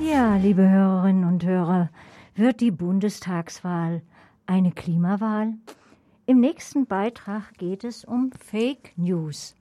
Ja, 0.00 0.36
liebe 0.36 0.66
Hörerinnen 0.66 1.24
und 1.24 1.44
Hörer, 1.44 1.90
wird 2.34 2.62
die 2.62 2.70
Bundestagswahl 2.70 4.00
eine 4.46 4.72
Klimawahl? 4.72 5.52
Im 6.24 6.40
nächsten 6.40 6.86
Beitrag 6.86 7.52
geht 7.58 7.84
es 7.84 8.06
um 8.06 8.30
Fake 8.32 8.94
News. 8.96 9.54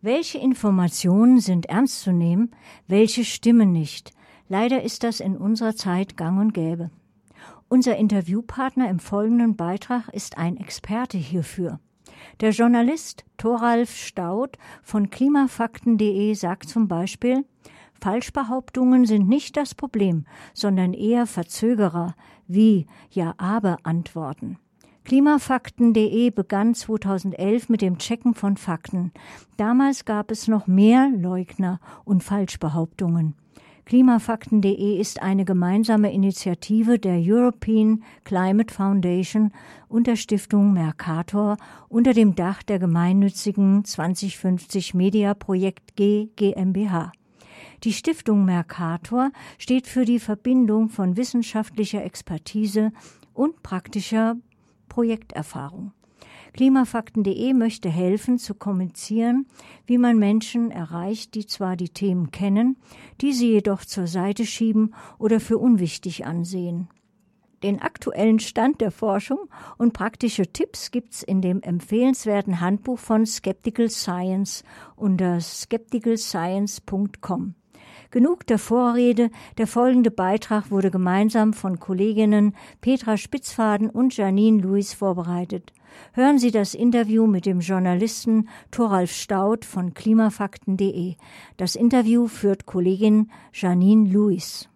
Welche 0.00 0.38
Informationen 0.38 1.40
sind 1.40 1.66
ernst 1.66 2.00
zu 2.02 2.12
nehmen, 2.12 2.52
welche 2.86 3.24
stimmen 3.24 3.72
nicht? 3.72 4.12
Leider 4.48 4.84
ist 4.84 5.02
das 5.02 5.18
in 5.18 5.36
unserer 5.36 5.74
Zeit 5.74 6.16
gang 6.16 6.40
und 6.40 6.54
gäbe. 6.54 6.92
Unser 7.68 7.96
Interviewpartner 7.96 8.88
im 8.88 9.00
folgenden 9.00 9.56
Beitrag 9.56 10.08
ist 10.10 10.38
ein 10.38 10.58
Experte 10.58 11.18
hierfür. 11.18 11.80
Der 12.40 12.50
Journalist 12.50 13.24
Thoralf 13.36 13.96
Staud 13.96 14.58
von 14.84 15.10
klimafakten.de 15.10 16.34
sagt 16.34 16.68
zum 16.68 16.86
Beispiel, 16.86 17.44
Falschbehauptungen 18.02 19.06
sind 19.06 19.28
nicht 19.28 19.56
das 19.56 19.76
Problem, 19.76 20.24
sondern 20.54 20.92
eher 20.92 21.24
Verzögerer 21.24 22.16
wie 22.48 22.88
Ja 23.10 23.34
aber 23.38 23.76
Antworten. 23.84 24.58
Klimafakten.de 25.04 26.30
begann 26.30 26.74
2011 26.74 27.68
mit 27.68 27.80
dem 27.80 27.98
Checken 27.98 28.34
von 28.34 28.56
Fakten. 28.56 29.12
Damals 29.56 30.04
gab 30.04 30.32
es 30.32 30.48
noch 30.48 30.66
mehr 30.66 31.10
Leugner 31.16 31.78
und 32.04 32.24
Falschbehauptungen. 32.24 33.36
Klimafakten.de 33.84 34.98
ist 34.98 35.22
eine 35.22 35.44
gemeinsame 35.44 36.12
Initiative 36.12 36.98
der 36.98 37.20
European 37.20 38.02
Climate 38.24 38.74
Foundation 38.74 39.52
und 39.88 40.08
der 40.08 40.16
Stiftung 40.16 40.72
Mercator 40.72 41.56
unter 41.88 42.14
dem 42.14 42.34
Dach 42.34 42.64
der 42.64 42.80
gemeinnützigen 42.80 43.84
2050 43.84 44.94
Media 44.94 45.34
Projekt 45.34 45.94
G 45.94 46.30
GmbH. 46.34 47.12
Die 47.84 47.92
Stiftung 47.92 48.44
Mercator 48.44 49.32
steht 49.58 49.88
für 49.88 50.04
die 50.04 50.20
Verbindung 50.20 50.88
von 50.88 51.16
wissenschaftlicher 51.16 52.04
Expertise 52.04 52.92
und 53.34 53.64
praktischer 53.64 54.36
Projekterfahrung. 54.88 55.92
Klimafakten.de 56.52 57.54
möchte 57.54 57.88
helfen 57.88 58.38
zu 58.38 58.54
kommunizieren, 58.54 59.46
wie 59.86 59.98
man 59.98 60.18
Menschen 60.18 60.70
erreicht, 60.70 61.34
die 61.34 61.46
zwar 61.46 61.74
die 61.76 61.88
Themen 61.88 62.30
kennen, 62.30 62.76
die 63.20 63.32
sie 63.32 63.50
jedoch 63.50 63.84
zur 63.84 64.06
Seite 64.06 64.46
schieben 64.46 64.94
oder 65.18 65.40
für 65.40 65.58
unwichtig 65.58 66.24
ansehen. 66.24 66.88
Den 67.64 67.80
aktuellen 67.80 68.38
Stand 68.38 68.80
der 68.80 68.92
Forschung 68.92 69.48
und 69.78 69.92
praktische 69.92 70.52
Tipps 70.52 70.92
gibt's 70.92 71.22
in 71.22 71.40
dem 71.40 71.62
empfehlenswerten 71.62 72.60
Handbuch 72.60 72.98
von 72.98 73.24
Skeptical 73.26 73.88
Science 73.88 74.62
unter 74.94 75.40
skepticalscience.com. 75.40 77.54
Genug 78.12 78.46
der 78.46 78.58
Vorrede, 78.58 79.30
der 79.56 79.66
folgende 79.66 80.10
Beitrag 80.10 80.70
wurde 80.70 80.90
gemeinsam 80.90 81.54
von 81.54 81.80
Kolleginnen 81.80 82.54
Petra 82.82 83.16
Spitzfaden 83.16 83.88
und 83.88 84.14
Janine 84.14 84.60
Louis 84.60 84.92
vorbereitet. 84.92 85.72
Hören 86.12 86.38
Sie 86.38 86.50
das 86.50 86.74
Interview 86.74 87.26
mit 87.26 87.46
dem 87.46 87.60
Journalisten 87.60 88.50
Thoralf 88.70 89.12
Staud 89.12 89.64
von 89.64 89.94
klimafakten.de. 89.94 91.14
Das 91.56 91.74
Interview 91.74 92.28
führt 92.28 92.66
Kollegin 92.66 93.30
Janine 93.54 94.10
Louis. 94.10 94.68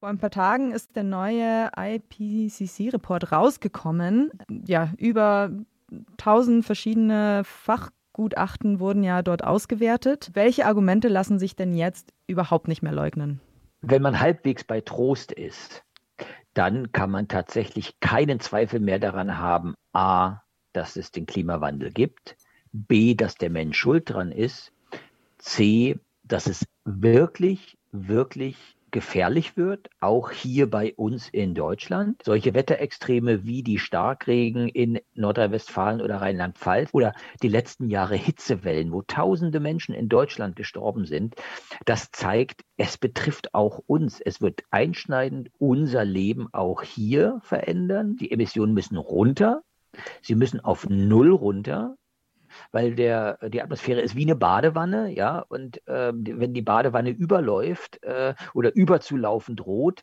Vor 0.00 0.08
ein 0.08 0.18
paar 0.18 0.30
Tagen 0.30 0.72
ist 0.72 0.96
der 0.96 1.04
neue 1.04 1.70
IPCC-Report 1.76 3.30
rausgekommen. 3.30 4.32
Ja, 4.66 4.92
über 4.98 5.52
1000 5.92 6.64
verschiedene 6.64 7.42
Fach 7.44 7.90
Gutachten 8.18 8.80
wurden 8.80 9.04
ja 9.04 9.22
dort 9.22 9.44
ausgewertet. 9.44 10.30
Welche 10.34 10.66
Argumente 10.66 11.06
lassen 11.06 11.38
sich 11.38 11.54
denn 11.54 11.72
jetzt 11.72 12.12
überhaupt 12.26 12.66
nicht 12.66 12.82
mehr 12.82 12.90
leugnen? 12.90 13.40
Wenn 13.80 14.02
man 14.02 14.18
halbwegs 14.18 14.64
bei 14.64 14.80
Trost 14.80 15.30
ist, 15.30 15.84
dann 16.52 16.90
kann 16.90 17.12
man 17.12 17.28
tatsächlich 17.28 18.00
keinen 18.00 18.40
Zweifel 18.40 18.80
mehr 18.80 18.98
daran 18.98 19.38
haben, 19.38 19.74
a, 19.92 20.40
dass 20.72 20.96
es 20.96 21.12
den 21.12 21.26
Klimawandel 21.26 21.92
gibt, 21.92 22.36
b, 22.72 23.14
dass 23.14 23.36
der 23.36 23.50
Mensch 23.50 23.78
schuld 23.78 24.10
dran 24.10 24.32
ist, 24.32 24.72
c, 25.38 26.00
dass 26.24 26.48
es 26.48 26.66
wirklich, 26.84 27.78
wirklich 27.92 28.76
gefährlich 28.98 29.56
wird, 29.56 29.90
auch 30.00 30.32
hier 30.32 30.68
bei 30.68 30.92
uns 30.96 31.28
in 31.28 31.54
Deutschland. 31.54 32.20
Solche 32.24 32.52
Wetterextreme 32.52 33.44
wie 33.44 33.62
die 33.62 33.78
Starkregen 33.78 34.68
in 34.68 34.98
Nordrhein-Westfalen 35.14 36.00
oder 36.00 36.16
Rheinland-Pfalz 36.16 36.90
oder 36.92 37.14
die 37.40 37.48
letzten 37.48 37.90
Jahre 37.90 38.16
Hitzewellen, 38.16 38.90
wo 38.90 39.02
tausende 39.02 39.60
Menschen 39.60 39.94
in 39.94 40.08
Deutschland 40.08 40.56
gestorben 40.56 41.04
sind, 41.04 41.36
das 41.84 42.10
zeigt, 42.10 42.62
es 42.76 42.98
betrifft 42.98 43.54
auch 43.54 43.78
uns. 43.86 44.20
Es 44.20 44.40
wird 44.40 44.64
einschneidend 44.72 45.50
unser 45.58 46.04
Leben 46.04 46.48
auch 46.50 46.82
hier 46.82 47.38
verändern. 47.44 48.16
Die 48.16 48.32
Emissionen 48.32 48.74
müssen 48.74 48.96
runter. 48.96 49.62
Sie 50.22 50.34
müssen 50.34 50.58
auf 50.58 50.88
Null 50.88 51.30
runter 51.30 51.94
weil 52.72 52.94
der, 52.94 53.38
die 53.48 53.62
Atmosphäre 53.62 54.00
ist 54.00 54.16
wie 54.16 54.24
eine 54.24 54.36
Badewanne, 54.36 55.14
ja, 55.14 55.40
und 55.48 55.86
äh, 55.86 56.12
wenn 56.14 56.54
die 56.54 56.62
Badewanne 56.62 57.10
überläuft 57.10 58.02
äh, 58.02 58.34
oder 58.54 58.74
überzulaufen 58.74 59.56
droht, 59.56 60.02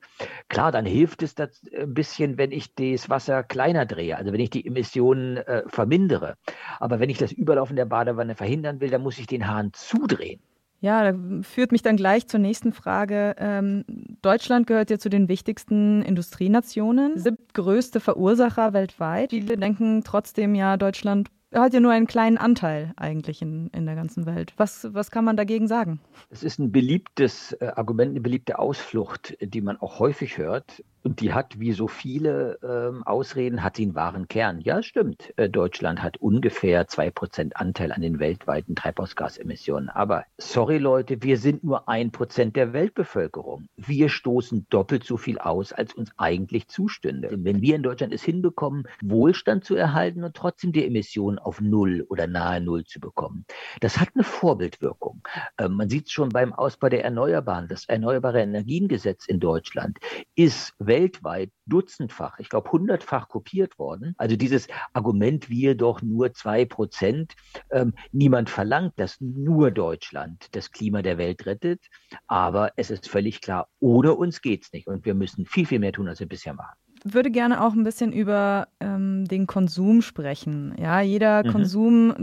klar, 0.50 0.72
dann 0.72 0.86
hilft 0.86 1.24
es 1.24 1.36
das 1.36 1.62
ein 1.78 1.94
bisschen, 1.94 2.38
wenn 2.38 2.52
ich 2.52 2.74
das 2.76 3.10
Wasser 3.10 3.44
kleiner 3.44 3.86
drehe, 3.86 4.18
also 4.18 4.34
wenn 4.34 4.40
ich 4.40 4.50
die 4.50 4.66
Emissionen 4.66 5.38
äh, 5.38 5.64
vermindere. 5.68 6.36
Aber 6.80 7.00
wenn 7.00 7.10
ich 7.10 7.18
das 7.18 7.32
Überlaufen 7.32 7.76
der 7.76 7.86
Badewanne 7.86 8.36
verhindern 8.36 8.80
will, 8.82 8.90
dann 8.90 9.02
muss 9.02 9.20
ich 9.20 9.28
den 9.28 9.48
Hahn 9.48 9.72
zudrehen. 9.74 10.42
Ja, 10.82 11.12
da 11.12 11.18
führt 11.42 11.72
mich 11.72 11.82
dann 11.82 11.98
gleich 11.98 12.28
zur 12.28 12.40
nächsten 12.40 12.72
Frage. 12.72 13.36
Ähm, 13.40 13.86
Deutschland 14.22 14.68
gehört 14.68 14.92
ja 14.92 15.00
zu 15.00 15.10
den 15.10 15.28
wichtigsten 15.30 16.04
Industrienationen, 16.04 17.18
siebtgrößte 17.18 18.00
Verursacher 18.00 18.74
weltweit. 18.74 19.32
Viele 19.32 19.58
denken 19.58 20.04
trotzdem 20.04 20.54
ja, 20.54 20.78
Deutschland 20.78 21.30
hat 21.62 21.74
ja 21.74 21.80
nur 21.80 21.92
einen 21.92 22.08
kleinen 22.08 22.38
Anteil 22.38 22.94
eigentlich 22.98 23.42
in, 23.42 23.70
in 23.74 23.86
der 23.86 23.96
ganzen 23.96 24.26
Welt. 24.26 24.54
Was, 24.58 24.88
was 24.94 25.12
kann 25.12 25.26
man 25.26 25.38
dagegen 25.38 25.68
sagen? 25.68 26.00
Es 26.30 26.44
ist 26.44 26.60
ein 26.60 26.72
beliebtes 26.72 27.54
äh, 27.54 27.68
Argument, 27.76 28.12
eine 28.12 28.22
beliebte 28.22 28.60
Ausflucht, 28.60 29.38
die 29.42 29.62
man 29.62 29.78
auch 29.78 30.00
häufig 30.00 30.38
hört. 30.38 30.84
Und 31.06 31.22
die 31.22 31.34
hat, 31.34 31.60
wie 31.60 31.72
so 31.72 31.88
viele 31.88 32.58
ähm, 32.64 33.04
Ausreden, 33.04 33.64
hat 33.64 33.76
sie 33.76 33.84
einen 33.84 33.94
wahren 33.94 34.28
Kern. 34.28 34.60
Ja, 34.60 34.82
stimmt. 34.82 35.32
Äh, 35.38 35.50
Deutschland 35.52 36.02
hat 36.02 36.18
ungefähr 36.18 36.88
zwei 36.88 37.12
Prozent 37.12 37.58
Anteil 37.58 37.92
an 37.92 38.02
den 38.02 38.18
weltweiten 38.18 38.76
Treibhausgasemissionen. 38.76 39.90
Aber 39.90 40.26
sorry 40.40 40.80
Leute, 40.80 41.22
wir 41.22 41.38
sind 41.38 41.64
nur 41.64 41.88
ein 41.88 42.10
Prozent 42.10 42.56
der 42.56 42.74
Weltbevölkerung. 42.74 43.68
Wir 43.78 44.10
stoßen 44.10 44.66
doppelt 44.72 45.04
so 45.04 45.18
viel 45.18 45.38
aus, 45.38 45.74
als 45.74 45.94
uns 45.94 46.10
eigentlich 46.18 46.70
zustünde. 46.70 47.30
Wenn 47.32 47.62
wir 47.62 47.76
in 47.76 47.84
Deutschland 47.84 48.12
es 48.12 48.24
hinbekommen, 48.24 48.88
Wohlstand 49.04 49.64
zu 49.64 49.76
erhalten 49.76 50.24
und 50.24 50.36
trotzdem 50.36 50.72
die 50.72 50.88
Emissionen 50.88 51.38
auf 51.46 51.62
Null 51.62 52.06
oder 52.10 52.28
nahe 52.28 52.62
Null 52.62 52.86
zu 52.86 53.00
bekommen, 53.00 53.46
das 53.82 54.00
hat 54.00 54.10
eine 54.14 54.24
Vorbildwirkung. 54.24 55.22
Ähm, 55.58 55.74
man 55.74 55.90
sieht 55.90 56.08
es 56.08 56.12
schon 56.12 56.30
beim 56.30 56.54
Ausbau 56.54 56.90
der 56.90 57.04
Erneuerbaren. 57.04 57.68
Das 57.68 57.86
Erneuerbare 57.86 58.42
Energiengesetz 58.42 59.26
in 59.28 59.40
Deutschland 59.40 60.00
ist, 60.36 60.74
weltweit 60.80 61.52
dutzendfach, 61.66 62.40
ich 62.40 62.50
glaube 62.50 62.72
hundertfach 62.72 63.28
kopiert 63.28 63.78
worden. 63.80 64.16
Also 64.18 64.36
dieses 64.36 64.68
Argument, 64.94 65.50
wir 65.50 65.76
doch 65.76 66.02
nur 66.02 66.34
zwei 66.34 66.66
Prozent, 66.66 67.34
ähm, 67.72 67.94
niemand 68.12 68.50
verlangt, 68.50 68.94
dass 68.98 69.20
nur 69.22 69.72
Deutschland 69.72 70.48
das 70.52 70.72
Klima 70.72 71.02
der 71.02 71.18
Welt 71.18 71.46
rettet, 71.46 71.82
aber 72.28 72.72
es 72.76 72.92
ist 72.92 73.10
völlig 73.10 73.42
klar, 73.42 73.68
ohne 73.80 74.14
uns 74.14 74.42
geht 74.42 74.64
es 74.64 74.74
nicht 74.74 74.88
und 74.88 75.06
wir 75.06 75.14
müssen 75.14 75.46
viel, 75.46 75.66
viel 75.66 75.80
mehr 75.80 75.94
tun, 75.94 76.08
als 76.08 76.20
wir 76.20 76.28
bisher 76.28 76.54
machen 76.54 76.85
würde 77.08 77.30
gerne 77.30 77.64
auch 77.64 77.74
ein 77.74 77.84
bisschen 77.84 78.12
über 78.12 78.68
ähm, 78.80 79.26
den 79.26 79.46
Konsum 79.46 80.02
sprechen. 80.02 80.74
Ja, 80.80 81.02
jeder 81.02 81.46
mhm. 81.46 81.52
Konsum 81.52 82.16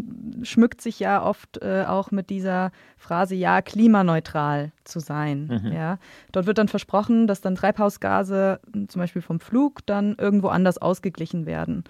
schmückt 0.43 0.81
sich 0.81 0.98
ja 0.98 1.25
oft 1.25 1.62
äh, 1.62 1.84
auch 1.87 2.10
mit 2.10 2.31
dieser 2.31 2.72
Phrase, 2.97 3.37
ja, 3.37 3.62
klimaneutral 3.62 4.72
zu 4.82 4.98
sein. 4.98 5.62
Mhm. 5.62 5.72
Ja, 5.72 5.98
dort 6.32 6.47
wird 6.47 6.59
dann 6.59 6.66
versprochen, 6.66 7.29
dass 7.29 7.40
dann 7.40 7.55
Treibhausgase 7.55 8.61
zum 8.88 9.00
Beispiel 9.00 9.23
vom 9.23 9.38
Flug 9.38 9.87
dann 9.87 10.17
irgendwo 10.19 10.49
anders 10.49 10.79
ausgeglichen 10.79 11.46
werden. 11.46 11.85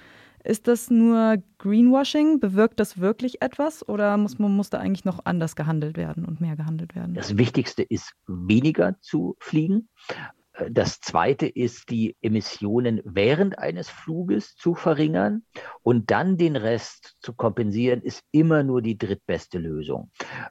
Ist 0.45 0.67
das 0.67 0.91
nur 0.91 1.37
Greenwashing? 1.59 2.41
Bewirkt 2.41 2.79
das 2.81 2.99
wirklich 2.99 3.41
etwas 3.41 3.88
oder 3.88 4.17
muss, 4.19 4.38
muss 4.38 4.71
da 4.71 4.79
eigentlich 4.79 5.05
noch 5.05 5.21
anders 5.25 5.56
gehandelt 5.56 5.97
werden 5.97 6.25
und 6.27 6.41
mehr 6.41 6.56
gehandelt 6.56 6.95
werden? 6.95 7.15
Das 7.15 7.38
Wichtigste 7.38 7.83
ist, 7.83 8.12
weniger 8.27 9.00
zu 9.00 9.37
fliegen 9.38 9.88
Das 10.70 11.00
zweite 11.00 11.47
ist, 11.47 11.91
die 11.91 12.17
Emissionen 12.20 13.00
während 13.05 13.59
eines 13.59 13.88
Fluges 13.88 14.55
zu 14.56 14.75
verringern 14.75 15.44
und 15.82 16.11
dann 16.11 16.37
den 16.37 16.56
Rest 16.56 17.17
zu 17.20 17.35
kompensieren, 17.35 18.03
ist 18.03 18.23
immer 18.32 18.62
nur 18.62 18.82
die 18.82 18.99
drittbeste 18.99 19.59
Lösung. 19.59 20.11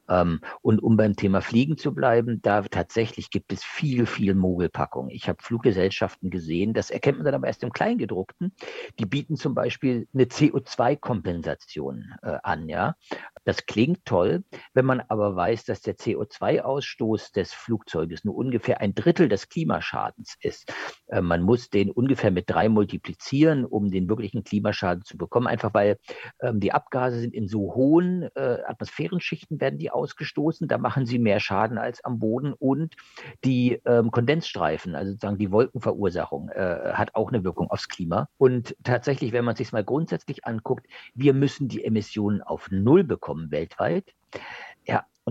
Ähm, 0.09 0.41
und 0.61 0.81
um 0.81 0.97
beim 0.97 1.15
Thema 1.15 1.41
Fliegen 1.41 1.77
zu 1.77 1.93
bleiben, 1.93 2.41
da 2.41 2.61
tatsächlich 2.61 3.29
gibt 3.29 3.53
es 3.53 3.63
viel, 3.63 4.05
viel 4.05 4.35
Mogelpackung. 4.35 5.09
Ich 5.09 5.29
habe 5.29 5.41
Fluggesellschaften 5.41 6.29
gesehen, 6.29 6.73
das 6.73 6.89
erkennt 6.89 7.17
man 7.17 7.25
dann 7.25 7.35
aber 7.35 7.47
erst 7.47 7.63
im 7.63 7.71
Kleingedruckten. 7.71 8.53
Die 8.99 9.05
bieten 9.05 9.35
zum 9.35 9.55
Beispiel 9.55 10.07
eine 10.13 10.25
CO2-Kompensation 10.25 12.13
äh, 12.21 12.37
an. 12.43 12.67
Ja, 12.69 12.95
das 13.43 13.65
klingt 13.65 14.05
toll, 14.05 14.43
wenn 14.73 14.85
man 14.85 15.01
aber 15.07 15.35
weiß, 15.35 15.65
dass 15.65 15.81
der 15.81 15.95
CO2-Ausstoß 15.95 17.33
des 17.33 17.53
Flugzeuges 17.53 18.23
nur 18.23 18.35
ungefähr 18.35 18.81
ein 18.81 18.93
Drittel 18.93 19.29
des 19.29 19.49
Klimaschadens 19.49 20.00
ist. 20.41 20.73
Äh, 21.07 21.21
man 21.21 21.41
muss 21.41 21.69
den 21.69 21.91
ungefähr 21.91 22.31
mit 22.31 22.49
drei 22.49 22.69
multiplizieren, 22.69 23.65
um 23.65 23.91
den 23.91 24.09
wirklichen 24.09 24.43
Klimaschaden 24.43 25.03
zu 25.03 25.17
bekommen, 25.17 25.47
einfach 25.47 25.73
weil 25.73 25.97
ähm, 26.41 26.59
die 26.59 26.71
Abgase 26.71 27.19
sind 27.19 27.33
in 27.33 27.47
so 27.47 27.73
hohen 27.75 28.29
äh, 28.35 28.57
Atmosphärenschichten 28.65 29.59
werden 29.59 29.79
die 29.79 29.91
ausgestoßen, 29.91 30.67
da 30.67 30.77
machen 30.77 31.05
sie 31.05 31.19
mehr 31.19 31.39
Schaden 31.39 31.77
als 31.77 32.03
am 32.03 32.19
Boden 32.19 32.53
und 32.53 32.95
die 33.43 33.81
ähm, 33.85 34.11
Kondensstreifen, 34.11 34.95
also 34.95 35.11
sozusagen 35.11 35.37
die 35.37 35.51
Wolkenverursachung, 35.51 36.49
äh, 36.49 36.93
hat 36.93 37.15
auch 37.15 37.29
eine 37.29 37.43
Wirkung 37.43 37.69
aufs 37.69 37.87
Klima. 37.87 38.29
Und 38.37 38.75
tatsächlich, 38.83 39.31
wenn 39.31 39.45
man 39.45 39.55
sich 39.55 39.71
mal 39.71 39.83
grundsätzlich 39.83 40.45
anguckt, 40.45 40.87
wir 41.13 41.33
müssen 41.33 41.67
die 41.67 41.83
Emissionen 41.83 42.41
auf 42.41 42.69
Null 42.71 43.03
bekommen 43.03 43.51
weltweit. 43.51 44.13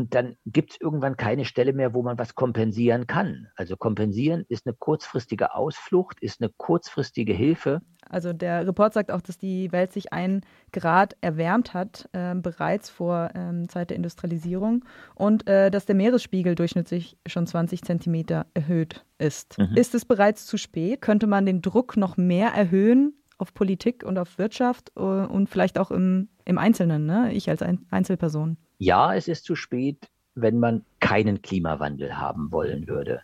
Und 0.01 0.15
dann 0.15 0.37
gibt 0.47 0.73
es 0.73 0.81
irgendwann 0.81 1.19
keine 1.19 1.45
Stelle 1.45 1.75
mehr, 1.75 1.93
wo 1.93 2.03
man 2.03 2.19
was 2.19 2.35
kompensieren 2.35 3.07
kann. 3.07 3.49
Also 3.55 3.77
kompensieren 3.77 4.47
ist 4.49 4.67
eine 4.67 4.75
kurzfristige 4.75 5.55
Ausflucht, 5.55 6.23
ist 6.23 6.41
eine 6.41 6.51
kurzfristige 6.57 7.35
Hilfe. 7.35 7.83
Also 8.09 8.33
der 8.33 8.67
Report 8.67 8.95
sagt 8.95 9.13
auch, 9.13 9.21
dass 9.21 9.37
die 9.37 9.71
Welt 9.73 9.93
sich 9.93 10.15
ein 10.15 10.41
Grad 10.73 11.19
erwärmt 11.21 11.75
hat, 11.75 12.09
äh, 12.13 12.35
bereits 12.35 12.89
vor 12.89 13.31
ähm, 13.35 13.69
Zeit 13.69 13.91
der 13.91 13.99
Industrialisierung 13.99 14.87
und 15.17 15.47
äh, 15.47 15.71
dass 15.71 15.85
der 15.85 15.97
Meeresspiegel 15.97 16.55
durchschnittlich 16.55 17.19
schon 17.27 17.47
20 17.47 17.83
Zentimeter 17.83 18.47
erhöht 18.55 19.05
ist. 19.19 19.59
Mhm. 19.59 19.77
Ist 19.77 19.95
es 19.95 20.07
bereits 20.07 20.47
zu 20.47 20.57
spät? 20.57 21.03
Könnte 21.03 21.27
man 21.27 21.45
den 21.45 21.61
Druck 21.61 21.99
noch 21.99 22.17
mehr 22.17 22.49
erhöhen 22.49 23.13
auf 23.37 23.53
Politik 23.53 24.03
und 24.03 24.17
auf 24.17 24.39
Wirtschaft 24.39 24.93
äh, 24.97 25.01
und 25.01 25.51
vielleicht 25.51 25.79
auch 25.79 25.91
im, 25.91 26.31
im 26.47 26.57
Einzelnen, 26.57 27.05
ne? 27.05 27.35
ich 27.35 27.51
als 27.51 27.61
Einzelperson? 27.91 28.57
Ja, 28.81 29.15
es 29.15 29.29
ist 29.29 29.45
zu 29.45 29.57
spät, 29.57 30.09
wenn 30.35 30.59
man 30.59 30.87
keinen 31.01 31.43
Klimawandel 31.43 32.17
haben 32.17 32.51
wollen 32.51 32.89
würde. 32.89 33.21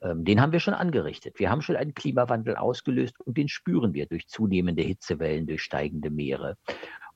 Ähm, 0.00 0.24
den 0.24 0.40
haben 0.40 0.52
wir 0.52 0.60
schon 0.60 0.72
angerichtet. 0.72 1.38
Wir 1.38 1.50
haben 1.50 1.60
schon 1.60 1.76
einen 1.76 1.92
Klimawandel 1.92 2.56
ausgelöst 2.56 3.20
und 3.20 3.36
den 3.36 3.48
spüren 3.48 3.92
wir 3.92 4.06
durch 4.06 4.28
zunehmende 4.28 4.82
Hitzewellen, 4.82 5.46
durch 5.46 5.62
steigende 5.62 6.08
Meere. 6.08 6.56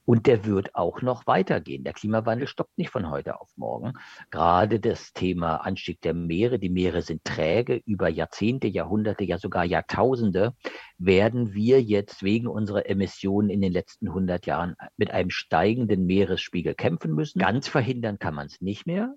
Und 0.08 0.26
der 0.26 0.46
wird 0.46 0.74
auch 0.74 1.02
noch 1.02 1.26
weitergehen. 1.26 1.84
Der 1.84 1.92
Klimawandel 1.92 2.48
stoppt 2.48 2.78
nicht 2.78 2.88
von 2.88 3.10
heute 3.10 3.42
auf 3.42 3.50
morgen. 3.56 3.92
Gerade 4.30 4.80
das 4.80 5.12
Thema 5.12 5.56
Anstieg 5.56 6.00
der 6.00 6.14
Meere, 6.14 6.58
die 6.58 6.70
Meere 6.70 7.02
sind 7.02 7.24
träge, 7.24 7.82
über 7.84 8.08
Jahrzehnte, 8.08 8.68
Jahrhunderte, 8.68 9.24
ja 9.24 9.36
sogar 9.36 9.66
Jahrtausende 9.66 10.54
werden 10.96 11.52
wir 11.52 11.82
jetzt 11.82 12.22
wegen 12.22 12.46
unserer 12.46 12.88
Emissionen 12.88 13.50
in 13.50 13.60
den 13.60 13.70
letzten 13.70 14.08
100 14.08 14.46
Jahren 14.46 14.76
mit 14.96 15.10
einem 15.10 15.28
steigenden 15.28 16.06
Meeresspiegel 16.06 16.74
kämpfen 16.74 17.12
müssen. 17.12 17.38
Ganz 17.38 17.68
verhindern 17.68 18.18
kann 18.18 18.34
man 18.34 18.46
es 18.46 18.62
nicht 18.62 18.86
mehr. 18.86 19.14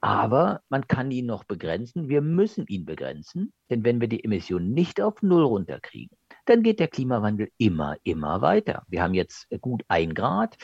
Aber 0.00 0.62
man 0.70 0.88
kann 0.88 1.10
ihn 1.10 1.26
noch 1.26 1.44
begrenzen. 1.44 2.08
Wir 2.08 2.22
müssen 2.22 2.66
ihn 2.66 2.86
begrenzen, 2.86 3.52
denn 3.68 3.84
wenn 3.84 4.00
wir 4.00 4.08
die 4.08 4.24
Emissionen 4.24 4.72
nicht 4.72 5.02
auf 5.02 5.20
Null 5.20 5.44
runterkriegen, 5.44 6.16
dann 6.46 6.62
geht 6.62 6.80
der 6.80 6.88
Klimawandel 6.88 7.48
immer, 7.58 7.96
immer 8.02 8.42
weiter. 8.42 8.82
Wir 8.88 9.02
haben 9.02 9.14
jetzt 9.14 9.48
gut 9.60 9.82
ein 9.88 10.14
Grad. 10.14 10.56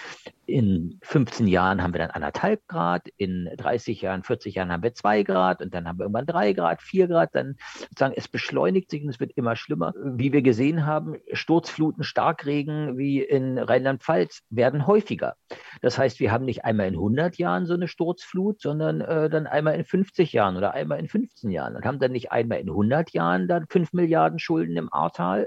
In 0.46 0.98
15 1.02 1.46
Jahren 1.46 1.82
haben 1.82 1.94
wir 1.94 1.98
dann 2.00 2.10
anderthalb 2.10 2.66
Grad. 2.66 3.08
In 3.16 3.48
30 3.56 4.02
Jahren, 4.02 4.22
40 4.22 4.56
Jahren 4.56 4.72
haben 4.72 4.82
wir 4.82 4.94
zwei 4.94 5.22
Grad 5.22 5.62
und 5.62 5.72
dann 5.72 5.86
haben 5.86 5.98
wir 5.98 6.04
irgendwann 6.04 6.26
drei 6.26 6.52
Grad, 6.52 6.82
vier 6.82 7.06
Grad. 7.06 7.34
Dann 7.34 7.56
sozusagen 7.80 8.14
es 8.16 8.28
beschleunigt 8.28 8.90
sich 8.90 9.02
und 9.02 9.10
es 9.10 9.20
wird 9.20 9.32
immer 9.36 9.56
schlimmer. 9.56 9.94
Wie 10.02 10.32
wir 10.32 10.42
gesehen 10.42 10.86
haben, 10.86 11.16
Sturzfluten, 11.32 12.02
Starkregen 12.02 12.98
wie 12.98 13.22
in 13.22 13.58
Rheinland-Pfalz 13.58 14.42
werden 14.50 14.86
häufiger. 14.86 15.36
Das 15.82 15.98
heißt, 15.98 16.20
wir 16.20 16.32
haben 16.32 16.44
nicht 16.44 16.64
einmal 16.64 16.88
in 16.88 16.94
100 16.94 17.36
Jahren 17.36 17.66
so 17.66 17.74
eine 17.74 17.88
Sturzflut, 17.88 18.60
sondern 18.60 19.00
äh, 19.00 19.30
dann 19.30 19.46
einmal 19.46 19.76
in 19.76 19.84
50 19.84 20.32
Jahren 20.32 20.56
oder 20.56 20.74
einmal 20.74 20.98
in 20.98 21.08
15 21.08 21.50
Jahren 21.50 21.76
und 21.76 21.84
haben 21.84 22.00
dann 22.00 22.12
nicht 22.12 22.32
einmal 22.32 22.58
in 22.58 22.68
100 22.68 23.10
Jahren 23.12 23.48
dann 23.48 23.66
5 23.66 23.92
Milliarden 23.92 24.38
Schulden 24.38 24.76
im 24.76 24.92
Ahrtal, 24.92 25.46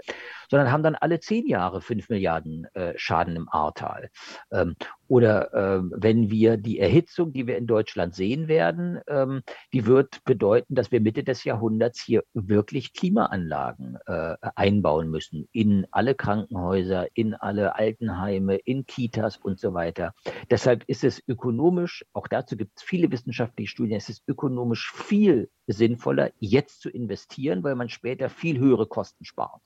sondern 0.50 0.72
haben 0.72 0.84
dann 0.84 0.96
alle 0.96 1.20
10 1.20 1.48
Jahre 1.48 1.82
5 1.82 2.10
Milliarden 2.10 2.66
äh, 2.74 2.94
Schaden 2.98 3.36
im 3.36 3.50
Ahrtal. 3.50 4.10
Ähm, 4.52 4.76
oder 5.08 5.54
äh, 5.54 5.82
wenn 5.92 6.30
wir 6.30 6.58
die 6.58 6.80
Erhitzung, 6.80 7.34
die 7.34 7.48
wir 7.48 7.58
in 7.58 7.68
Deutschland 7.68 8.16
sehen 8.16 8.48
werden, 8.48 9.00
ähm, 9.08 9.42
die 9.74 9.86
wird 9.86 10.24
bedeuten, 10.24 10.76
dass 10.76 10.92
wir 10.92 11.02
Mitte 11.02 11.24
des 11.24 11.44
Jahrhunderts 11.44 12.02
hier 12.02 12.24
wirklich 12.34 12.94
Klimaanlagen 12.94 13.98
äh, 14.06 14.36
einbauen 14.56 15.10
müssen 15.10 15.48
in 15.52 15.86
alle 15.92 16.16
Krankenhäuser, 16.16 17.08
in 17.14 17.34
alle 17.34 17.76
Altenheime, 17.76 18.56
in 18.56 18.86
Kitas 18.86 19.38
und 19.38 19.60
so 19.60 19.74
weiter. 19.74 20.14
Deshalb 20.50 20.84
ist 20.88 21.04
es 21.04 21.22
ökonomisch, 21.28 22.06
auch 22.14 22.28
dazu 22.28 22.56
gibt 22.56 22.78
es 22.78 22.84
viele 22.84 23.12
wissenschaftliche 23.12 23.70
Studien, 23.70 23.98
es 23.98 24.10
ist 24.10 24.24
ökonomisch 24.28 24.92
viel 24.94 25.50
sinnvoller, 25.68 26.32
jetzt 26.40 26.82
zu 26.82 26.90
investieren, 26.90 27.64
weil 27.64 27.76
man 27.76 27.90
später 27.90 28.30
viel 28.30 28.60
höhere 28.60 28.86
Kosten 28.86 29.26
spart. 29.26 29.62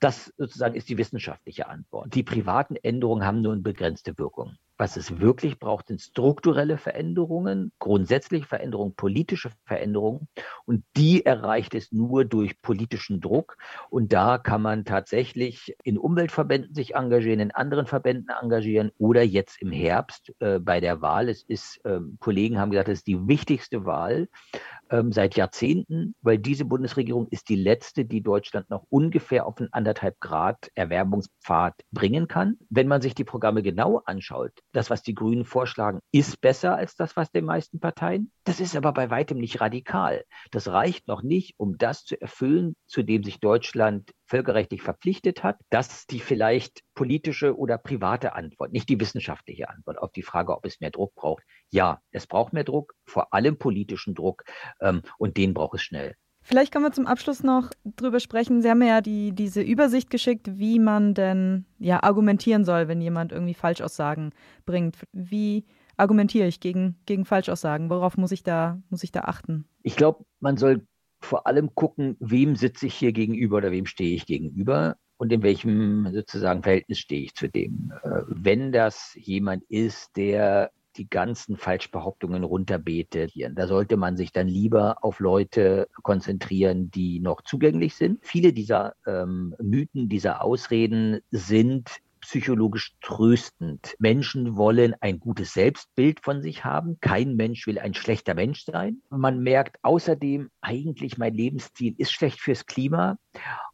Das 0.00 0.32
sozusagen 0.36 0.74
ist 0.74 0.88
die 0.88 0.98
wissenschaftliche 0.98 1.68
Antwort. 1.68 2.14
Die 2.14 2.22
privaten 2.22 2.76
Änderungen 2.76 3.24
haben 3.24 3.40
nur 3.40 3.52
eine 3.52 3.62
begrenzte 3.62 4.16
Wirkung. 4.18 4.56
Was 4.80 4.96
es 4.96 5.18
wirklich 5.18 5.58
braucht, 5.58 5.88
sind 5.88 6.00
strukturelle 6.00 6.78
Veränderungen, 6.78 7.72
grundsätzliche 7.80 8.46
Veränderungen, 8.46 8.94
politische 8.94 9.50
Veränderungen. 9.64 10.28
Und 10.66 10.84
die 10.96 11.26
erreicht 11.26 11.74
es 11.74 11.90
nur 11.90 12.24
durch 12.24 12.62
politischen 12.62 13.20
Druck. 13.20 13.56
Und 13.90 14.12
da 14.12 14.38
kann 14.38 14.62
man 14.62 14.84
tatsächlich 14.84 15.74
in 15.82 15.98
Umweltverbänden 15.98 16.76
sich 16.76 16.94
engagieren, 16.94 17.40
in 17.40 17.50
anderen 17.50 17.86
Verbänden 17.86 18.28
engagieren 18.40 18.92
oder 18.98 19.24
jetzt 19.24 19.60
im 19.60 19.72
Herbst 19.72 20.32
äh, 20.38 20.60
bei 20.60 20.78
der 20.78 21.00
Wahl. 21.02 21.28
Es 21.28 21.42
ist, 21.42 21.84
äh, 21.84 21.98
Kollegen 22.20 22.60
haben 22.60 22.70
gesagt, 22.70 22.88
es 22.88 23.00
ist 23.00 23.08
die 23.08 23.26
wichtigste 23.26 23.84
Wahl 23.84 24.28
ähm, 24.90 25.12
seit 25.12 25.36
Jahrzehnten, 25.36 26.14
weil 26.22 26.38
diese 26.38 26.64
Bundesregierung 26.64 27.28
ist 27.28 27.48
die 27.48 27.56
letzte, 27.56 28.04
die 28.04 28.22
Deutschland 28.22 28.70
noch 28.70 28.84
ungefähr 28.88 29.46
auf 29.46 29.58
einen 29.58 29.72
anderthalb 29.72 30.20
Grad 30.20 30.70
Erwärmungspfad 30.74 31.74
bringen 31.92 32.28
kann. 32.28 32.56
Wenn 32.70 32.88
man 32.88 33.00
sich 33.00 33.14
die 33.14 33.24
Programme 33.24 33.62
genau 33.62 34.00
anschaut, 34.04 34.52
das, 34.72 34.90
was 34.90 35.02
die 35.02 35.14
Grünen 35.14 35.44
vorschlagen, 35.44 36.00
ist 36.12 36.40
besser 36.40 36.76
als 36.76 36.96
das, 36.96 37.16
was 37.16 37.30
den 37.30 37.44
meisten 37.44 37.80
Parteien. 37.80 38.30
Das 38.44 38.60
ist 38.60 38.76
aber 38.76 38.92
bei 38.92 39.10
weitem 39.10 39.38
nicht 39.38 39.60
radikal. 39.60 40.24
Das 40.50 40.68
reicht 40.68 41.08
noch 41.08 41.22
nicht, 41.22 41.54
um 41.58 41.78
das 41.78 42.04
zu 42.04 42.20
erfüllen, 42.20 42.74
zu 42.86 43.02
dem 43.02 43.24
sich 43.24 43.40
Deutschland 43.40 44.10
völkerrechtlich 44.28 44.82
verpflichtet 44.82 45.42
hat. 45.42 45.58
Das 45.70 45.88
ist 45.88 46.10
die 46.10 46.20
vielleicht 46.20 46.82
politische 46.94 47.56
oder 47.56 47.78
private 47.78 48.34
Antwort, 48.34 48.72
nicht 48.72 48.88
die 48.88 49.00
wissenschaftliche 49.00 49.68
Antwort 49.68 49.98
auf 49.98 50.12
die 50.12 50.22
Frage, 50.22 50.56
ob 50.56 50.64
es 50.64 50.80
mehr 50.80 50.90
Druck 50.90 51.14
braucht. 51.14 51.42
Ja, 51.70 52.00
es 52.10 52.26
braucht 52.26 52.52
mehr 52.52 52.64
Druck, 52.64 52.94
vor 53.06 53.32
allem 53.32 53.58
politischen 53.58 54.14
Druck, 54.14 54.44
ähm, 54.80 55.02
und 55.18 55.36
den 55.36 55.54
braucht 55.54 55.74
es 55.74 55.82
schnell. 55.82 56.14
Vielleicht 56.40 56.72
können 56.72 56.84
wir 56.84 56.92
zum 56.92 57.06
Abschluss 57.06 57.42
noch 57.42 57.70
drüber 57.84 58.20
sprechen. 58.20 58.62
Sie 58.62 58.70
haben 58.70 58.80
ja 58.80 59.00
die, 59.00 59.32
diese 59.32 59.60
Übersicht 59.60 60.08
geschickt, 60.08 60.58
wie 60.58 60.78
man 60.78 61.12
denn 61.12 61.66
ja 61.78 62.02
argumentieren 62.02 62.64
soll, 62.64 62.88
wenn 62.88 63.00
jemand 63.00 63.32
irgendwie 63.32 63.54
Falschaussagen 63.54 64.32
bringt. 64.64 64.96
Wie 65.12 65.66
argumentiere 65.98 66.46
ich 66.46 66.60
gegen, 66.60 66.96
gegen 67.04 67.24
Falschaussagen? 67.24 67.90
Worauf 67.90 68.16
muss 68.16 68.32
ich 68.32 68.44
da, 68.44 68.80
muss 68.88 69.02
ich 69.02 69.12
da 69.12 69.22
achten? 69.22 69.68
Ich 69.82 69.96
glaube, 69.96 70.24
man 70.40 70.56
soll 70.56 70.86
vor 71.28 71.46
allem 71.46 71.74
gucken, 71.74 72.16
wem 72.20 72.56
sitze 72.56 72.86
ich 72.86 72.94
hier 72.94 73.12
gegenüber 73.12 73.58
oder 73.58 73.70
wem 73.70 73.86
stehe 73.86 74.14
ich 74.14 74.26
gegenüber 74.26 74.96
und 75.18 75.32
in 75.32 75.42
welchem 75.42 76.10
sozusagen 76.12 76.62
Verhältnis 76.62 76.98
stehe 76.98 77.22
ich 77.22 77.34
zu 77.34 77.48
dem. 77.48 77.92
Äh, 78.02 78.22
wenn 78.28 78.72
das 78.72 79.12
jemand 79.14 79.62
ist, 79.64 80.16
der 80.16 80.70
die 80.96 81.08
ganzen 81.08 81.56
Falschbehauptungen 81.56 82.42
runterbetet. 82.42 83.32
Da 83.52 83.68
sollte 83.68 83.96
man 83.96 84.16
sich 84.16 84.32
dann 84.32 84.48
lieber 84.48 84.96
auf 85.02 85.20
Leute 85.20 85.88
konzentrieren, 86.02 86.90
die 86.90 87.20
noch 87.20 87.42
zugänglich 87.42 87.94
sind. 87.94 88.18
Viele 88.22 88.52
dieser 88.52 88.94
ähm, 89.06 89.54
Mythen, 89.62 90.08
dieser 90.08 90.42
Ausreden 90.42 91.20
sind 91.30 92.00
psychologisch 92.28 92.94
tröstend. 93.00 93.94
Menschen 93.98 94.54
wollen 94.58 94.94
ein 95.00 95.18
gutes 95.18 95.54
Selbstbild 95.54 96.20
von 96.20 96.42
sich 96.42 96.62
haben. 96.62 96.98
Kein 97.00 97.36
Mensch 97.36 97.66
will 97.66 97.78
ein 97.78 97.94
schlechter 97.94 98.34
Mensch 98.34 98.66
sein. 98.66 99.00
Man 99.08 99.42
merkt 99.42 99.78
außerdem, 99.82 100.50
eigentlich 100.60 101.16
mein 101.16 101.32
Lebensstil 101.32 101.94
ist 101.96 102.12
schlecht 102.12 102.38
fürs 102.38 102.66
Klima. 102.66 103.16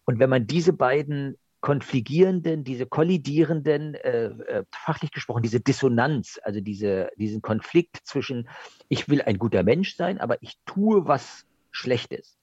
Und 0.04 0.20
wenn 0.20 0.30
man 0.30 0.46
diese 0.46 0.72
beiden 0.72 1.36
konfligierenden, 1.62 2.62
diese 2.62 2.86
kollidierenden, 2.86 3.94
äh, 3.94 4.26
äh, 4.26 4.64
fachlich 4.70 5.10
gesprochen, 5.10 5.42
diese 5.42 5.58
Dissonanz, 5.58 6.38
also 6.44 6.60
diese, 6.60 7.08
diesen 7.16 7.42
Konflikt 7.42 8.02
zwischen, 8.04 8.48
ich 8.88 9.08
will 9.08 9.20
ein 9.20 9.38
guter 9.38 9.64
Mensch 9.64 9.96
sein, 9.96 10.20
aber 10.20 10.40
ich 10.42 10.60
tue 10.64 11.08
was 11.08 11.44
schlecht 11.72 12.12
ist. 12.12 12.38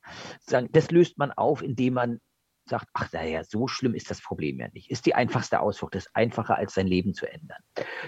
Das 0.74 0.92
löst 0.92 1.18
man 1.18 1.32
auf, 1.32 1.62
indem 1.62 1.94
man 1.94 2.20
sagt, 2.66 2.88
ach 2.94 3.12
naja, 3.12 3.44
so 3.44 3.68
schlimm 3.68 3.94
ist 3.94 4.10
das 4.10 4.22
Problem 4.22 4.60
ja 4.60 4.68
nicht. 4.74 4.90
Ist 4.90 5.06
die 5.06 5.16
einfachste 5.16 5.60
Ausflucht, 5.60 5.96
ist 5.96 6.10
einfacher 6.14 6.58
als 6.58 6.74
sein 6.74 6.88
Leben 6.88 7.14
zu 7.14 7.32
ändern. 7.32 7.62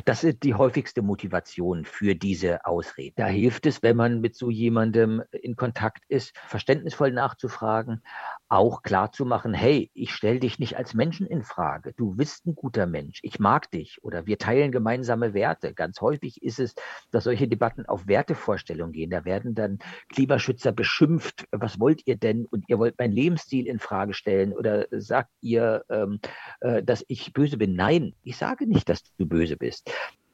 Das 0.05 0.23
ist 0.23 0.43
die 0.43 0.53
häufigste 0.53 1.01
Motivation 1.01 1.85
für 1.85 2.15
diese 2.15 2.65
Ausrede. 2.65 3.13
Da 3.17 3.27
hilft 3.27 3.65
es, 3.65 3.83
wenn 3.83 3.97
man 3.97 4.21
mit 4.21 4.35
so 4.35 4.49
jemandem 4.49 5.23
in 5.31 5.55
Kontakt 5.55 6.03
ist, 6.07 6.35
verständnisvoll 6.47 7.11
nachzufragen, 7.11 8.01
auch 8.47 8.83
klar 8.83 9.11
zu 9.11 9.25
machen, 9.25 9.53
hey, 9.53 9.91
ich 9.93 10.13
stelle 10.13 10.39
dich 10.39 10.59
nicht 10.59 10.77
als 10.77 10.93
Menschen 10.93 11.27
in 11.27 11.43
Frage. 11.43 11.93
Du 11.93 12.15
bist 12.15 12.45
ein 12.45 12.55
guter 12.55 12.85
Mensch. 12.85 13.19
Ich 13.23 13.39
mag 13.39 13.69
dich 13.71 14.03
oder 14.03 14.25
wir 14.25 14.37
teilen 14.37 14.71
gemeinsame 14.71 15.33
Werte. 15.33 15.73
Ganz 15.73 16.01
häufig 16.01 16.41
ist 16.43 16.59
es, 16.59 16.75
dass 17.11 17.25
solche 17.25 17.47
Debatten 17.47 17.85
auf 17.85 18.07
Wertevorstellungen 18.07 18.93
gehen. 18.93 19.09
Da 19.09 19.25
werden 19.25 19.55
dann 19.55 19.79
Klimaschützer 20.09 20.71
beschimpft. 20.71 21.47
Was 21.51 21.79
wollt 21.79 22.05
ihr 22.05 22.15
denn? 22.15 22.45
Und 22.45 22.65
ihr 22.69 22.79
wollt 22.79 22.97
meinen 22.99 23.13
Lebensstil 23.13 23.67
in 23.67 23.79
Frage 23.79 24.13
stellen 24.13 24.42
oder 24.51 24.87
sagt 24.91 25.31
ihr, 25.39 25.85
ähm, 25.89 26.19
äh, 26.59 26.83
dass 26.83 27.05
ich 27.07 27.31
böse 27.31 27.57
bin? 27.57 27.75
Nein, 27.75 28.13
ich 28.23 28.35
sage 28.35 28.67
nicht, 28.67 28.89
dass 28.89 29.03
du 29.17 29.25
böse 29.25 29.55
bist. 29.55 29.89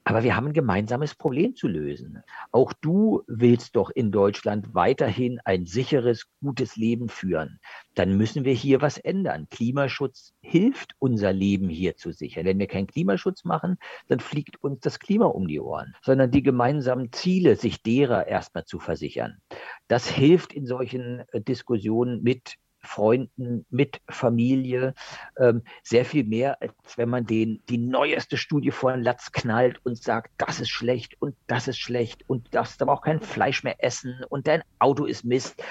Aber 0.10 0.24
wir 0.24 0.36
haben 0.36 0.48
ein 0.48 0.54
gemeinsames 0.54 1.14
Problem 1.14 1.56
zu 1.56 1.68
lösen. 1.68 2.24
Auch 2.52 2.74
du 2.74 3.22
willst 3.28 3.76
doch 3.76 3.92
in 3.92 4.12
Deutschland 4.12 4.74
weiterhin 4.74 5.40
ein 5.46 5.68
sicheres, 5.68 6.26
gutes 6.42 6.78
Leben 6.78 7.10
führen. 7.10 7.60
Dann 7.94 8.18
müssen 8.18 8.44
wir 8.44 8.54
hier 8.54 8.82
was 8.82 8.98
ändern. 8.98 9.46
Klimaschutz 9.52 10.34
hilft, 10.42 10.96
unser 10.98 11.32
Leben 11.32 11.70
hier 11.70 11.96
zu 11.96 12.12
sichern. 12.12 12.46
Wenn 12.46 12.58
wir 12.58 12.66
keinen 12.66 12.88
Klimaschutz 12.88 13.44
machen, 13.44 13.78
dann 14.08 14.20
fliegt 14.20 14.64
uns 14.64 14.80
das 14.80 14.98
Klima 14.98 15.26
um 15.26 15.48
die 15.48 15.60
Ohren, 15.60 15.94
sondern 16.02 16.32
die 16.32 16.42
gemeinsamen 16.42 17.12
Ziele, 17.12 17.56
sich 17.56 17.84
derer 17.84 18.26
erstmal 18.26 18.66
zu 18.66 18.80
versichern. 18.80 19.38
Das 19.88 20.10
hilft 20.10 20.54
in 20.54 20.66
solchen 20.66 21.24
äh, 21.32 21.40
Diskussionen 21.40 22.24
mit 22.24 22.56
Freunden, 22.82 23.66
mit 23.70 24.02
Familie, 24.10 24.94
ähm, 25.38 25.64
sehr 25.84 26.06
viel 26.06 26.24
mehr, 26.24 26.62
als 26.62 26.74
wenn 26.96 27.10
man 27.10 27.26
den, 27.26 27.62
die 27.70 27.78
neueste 27.78 28.38
Studie 28.38 28.72
vor 28.72 28.92
den 28.92 29.04
Latz 29.04 29.32
knallt 29.32 29.84
und 29.86 30.02
sagt, 30.02 30.32
das 30.38 30.60
ist 30.60 30.70
schlecht 30.70 31.22
und 31.22 31.36
das 31.48 31.68
ist 31.68 31.80
schlecht 31.80 32.24
und 32.28 32.54
darfst 32.54 32.82
aber 32.82 32.94
auch 32.94 33.02
kein 33.02 33.22
Fleisch 33.22 33.64
mehr 33.64 33.84
essen 33.84 34.24
und 34.30 34.48
dein 34.48 34.64
Auto 34.80 35.06
ist 35.06 35.26
Mist. 35.26 35.62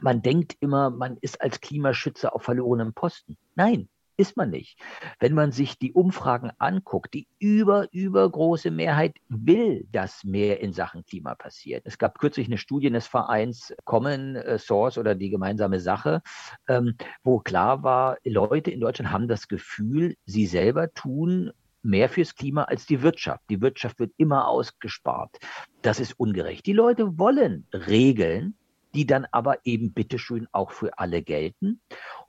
Man 0.00 0.22
denkt 0.22 0.56
immer, 0.60 0.90
man 0.90 1.16
ist 1.20 1.40
als 1.40 1.60
Klimaschützer 1.60 2.34
auf 2.34 2.42
verlorenem 2.42 2.94
Posten. 2.94 3.36
Nein, 3.54 3.88
ist 4.20 4.36
man 4.36 4.50
nicht. 4.50 4.78
Wenn 5.18 5.34
man 5.34 5.50
sich 5.50 5.78
die 5.78 5.92
Umfragen 5.92 6.52
anguckt, 6.58 7.14
die 7.14 7.26
über, 7.38 7.88
übergroße 7.90 8.70
Mehrheit 8.70 9.16
will, 9.28 9.86
dass 9.90 10.24
mehr 10.24 10.60
in 10.60 10.74
Sachen 10.74 11.04
Klima 11.04 11.34
passiert. 11.34 11.82
Es 11.86 11.96
gab 11.96 12.18
kürzlich 12.18 12.46
eine 12.46 12.58
Studie 12.58 12.90
des 12.90 13.06
Vereins 13.06 13.74
Common 13.84 14.38
Source 14.58 14.98
oder 14.98 15.14
die 15.14 15.30
gemeinsame 15.30 15.80
Sache, 15.80 16.22
ähm, 16.68 16.96
wo 17.24 17.38
klar 17.40 17.82
war, 17.82 18.18
Leute 18.24 18.70
in 18.70 18.80
Deutschland 18.80 19.10
haben 19.10 19.26
das 19.26 19.48
Gefühl, 19.48 20.16
sie 20.26 20.46
selber 20.46 20.92
tun 20.92 21.52
mehr 21.82 22.10
fürs 22.10 22.34
Klima 22.34 22.64
als 22.64 22.84
die 22.84 23.00
Wirtschaft. 23.00 23.42
Die 23.48 23.62
Wirtschaft 23.62 23.98
wird 23.98 24.12
immer 24.18 24.48
ausgespart. 24.48 25.38
Das 25.80 25.98
ist 25.98 26.18
ungerecht. 26.18 26.66
Die 26.66 26.74
Leute 26.74 27.18
wollen 27.18 27.66
Regeln, 27.72 28.54
die 28.94 29.06
dann 29.06 29.26
aber 29.30 29.58
eben 29.64 29.92
bitteschön 29.92 30.48
auch 30.52 30.72
für 30.72 30.98
alle 30.98 31.22
gelten. 31.22 31.80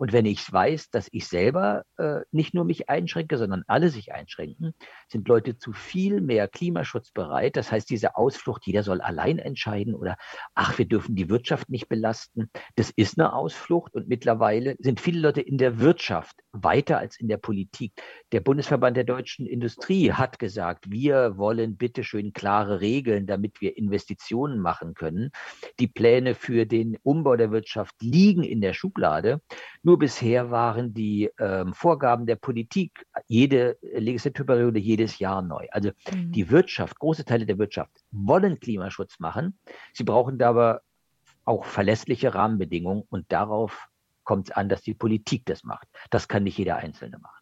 Und 0.02 0.14
wenn 0.14 0.26
ich 0.26 0.52
weiß, 0.52 0.90
dass 0.90 1.10
ich 1.12 1.28
selber 1.28 1.84
äh, 2.00 2.22
nicht 2.32 2.56
nur 2.56 2.66
mich 2.66 2.90
einschränke, 2.90 3.38
sondern 3.38 3.64
alle 3.68 3.90
sich 3.90 4.12
einschränken, 4.12 4.74
sind 5.08 5.28
Leute 5.28 5.60
zu 5.60 5.74
viel 5.74 6.22
mehr 6.22 6.48
Klimaschutz 6.48 7.12
bereit. 7.12 7.56
Das 7.56 7.72
heißt, 7.72 7.88
diese 7.88 8.16
Ausflucht, 8.16 8.66
jeder 8.66 8.82
soll 8.82 9.00
allein 9.00 9.38
entscheiden 9.38 9.94
oder 9.94 10.18
ach, 10.56 10.80
wir 10.80 10.86
dürfen 10.86 11.16
die 11.16 11.30
Wirtschaft 11.30 11.70
nicht 11.70 11.88
belasten. 11.88 12.50
Das 12.78 12.90
ist 12.90 13.20
eine 13.20 13.32
Ausflucht 13.32 13.94
und 13.94 14.08
mittlerweile 14.08 14.76
sind 14.80 15.00
viele 15.00 15.20
Leute 15.20 15.42
in 15.42 15.60
der 15.60 15.80
Wirtschaft 15.80 16.36
weiter 16.52 16.98
als 16.98 17.20
in 17.20 17.28
der 17.28 17.38
Politik. 17.38 17.94
Der 18.32 18.40
Bundesverband 18.40 18.98
der 18.98 19.04
deutschen 19.04 19.46
Industrie 19.46 20.12
hat 20.12 20.40
gesagt, 20.40 20.90
wir 20.90 21.38
wollen 21.38 21.78
bitteschön 21.78 22.34
klare 22.34 22.82
Regeln, 22.82 23.28
damit 23.28 23.62
wir 23.62 23.78
Investitionen 23.78 24.60
machen 24.60 24.96
können. 24.96 25.30
Die 25.80 25.88
Pläne 25.88 26.34
für 26.34 26.66
den 26.66 26.98
Umbau 27.04 27.36
der 27.36 27.52
Wirtschaft 27.52 27.96
liegen 28.02 28.44
in 28.44 28.62
der 28.62 28.74
Schublade. 28.74 29.42
Nur 29.84 29.98
bisher 29.98 30.52
waren 30.52 30.94
die 30.94 31.32
ähm, 31.40 31.74
Vorgaben 31.74 32.26
der 32.26 32.36
Politik 32.36 33.06
jede 33.28 33.78
Legislaturperiode 33.82 34.80
jedes 34.80 35.18
Jahr 35.20 35.42
neu. 35.42 35.68
Also 35.72 35.90
mhm. 36.12 36.32
die 36.32 36.50
Wirtschaft, 36.52 37.00
große 37.00 37.26
Teile 37.26 37.46
der 37.46 37.58
Wirtschaft 37.58 37.92
wollen 38.12 38.60
Klimaschutz 38.60 39.20
machen. 39.20 39.58
Sie 39.94 40.04
brauchen 40.04 40.38
dabei 40.38 40.80
auch 41.46 41.66
verlässliche 41.66 42.36
Rahmenbedingungen 42.36 43.04
und 43.10 43.32
darauf 43.32 43.88
kommt 44.24 44.50
es 44.50 44.56
an, 44.56 44.70
dass 44.70 44.84
die 44.84 44.94
Politik 44.94 45.46
das 45.46 45.64
macht. 45.64 45.88
Das 46.12 46.28
kann 46.28 46.44
nicht 46.44 46.58
jeder 46.58 46.78
Einzelne 46.78 47.18
machen. 47.18 47.41